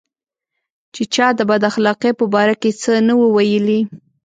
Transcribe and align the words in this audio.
چې 0.93 1.03
چا 1.13 1.27
د 1.37 1.39
بد 1.49 1.61
اخلاقۍ 1.71 2.11
په 2.19 2.25
باره 2.33 2.55
کې 2.61 2.71
څه 2.81 2.91
نه 3.07 3.13
وو 3.19 3.27
ویلي. 3.35 3.79